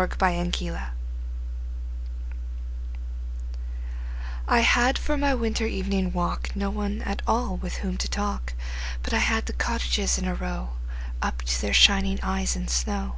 Good 0.00 0.22
Hours 0.22 0.82
I 4.48 4.60
HAD 4.60 4.96
for 4.96 5.18
my 5.18 5.34
winter 5.34 5.66
evening 5.66 6.14
walk 6.14 6.56
No 6.56 6.70
one 6.70 7.02
at 7.02 7.20
all 7.26 7.58
with 7.58 7.74
whom 7.84 7.98
to 7.98 8.08
talk, 8.08 8.54
But 9.02 9.12
I 9.12 9.18
had 9.18 9.44
the 9.44 9.52
cottages 9.52 10.16
in 10.16 10.24
a 10.26 10.34
row 10.34 10.76
Up 11.20 11.42
to 11.42 11.60
their 11.60 11.74
shining 11.74 12.18
eyes 12.22 12.56
in 12.56 12.66
snow. 12.68 13.16